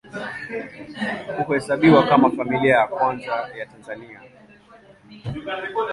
[1.45, 4.21] Huhesabiwa kama Familia ya Kwanza ya Tanzania.